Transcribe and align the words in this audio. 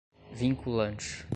vinculante 0.31 1.27